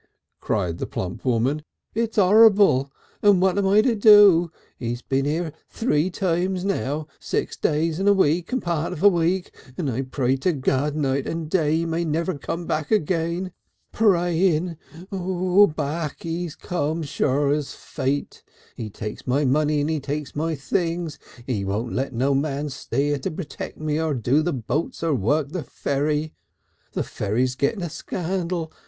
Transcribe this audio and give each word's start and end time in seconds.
cried 0.39 0.79
the 0.79 0.87
plump 0.87 1.23
woman; 1.23 1.61
"it's 1.93 2.17
'orrible! 2.17 2.91
And 3.21 3.39
what 3.39 3.55
am 3.59 3.67
I 3.67 3.81
to 3.83 3.93
do? 3.93 4.49
He's 4.79 5.03
been 5.03 5.25
here 5.25 5.53
three 5.69 6.09
times 6.09 6.65
now, 6.65 7.05
six 7.19 7.55
days 7.55 7.99
and 7.99 8.09
a 8.09 8.13
week 8.15 8.51
and 8.51 8.63
a 8.63 8.65
part 8.65 8.93
of 8.93 9.03
a 9.03 9.07
week, 9.07 9.53
and 9.77 9.91
I 9.91 10.01
pray 10.01 10.37
to 10.37 10.53
God 10.53 10.95
night 10.95 11.27
and 11.27 11.47
day 11.47 11.75
he 11.75 11.85
may 11.85 12.03
never 12.03 12.35
come 12.35 12.65
again. 12.71 13.51
Praying! 13.91 14.75
Back 15.11 16.23
he's 16.23 16.55
come 16.55 17.03
sure 17.03 17.51
as 17.51 17.75
fate. 17.75 18.43
He 18.75 18.89
takes 18.89 19.27
my 19.27 19.45
money 19.45 19.81
and 19.81 19.89
he 19.91 19.99
takes 19.99 20.35
my 20.35 20.55
things. 20.55 21.19
He 21.45 21.63
won't 21.63 21.93
let 21.93 22.11
no 22.11 22.33
man 22.33 22.69
stay 22.69 23.09
here 23.09 23.19
to 23.19 23.29
protect 23.29 23.77
me 23.77 24.01
or 24.01 24.15
do 24.15 24.41
the 24.41 24.51
boats 24.51 25.03
or 25.03 25.13
work 25.13 25.49
the 25.49 25.61
ferry. 25.61 26.33
The 26.93 27.03
ferry's 27.03 27.53
getting 27.53 27.83
a 27.83 27.89
scandal. 27.91 28.73